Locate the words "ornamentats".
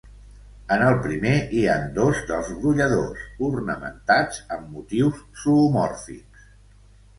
3.51-4.43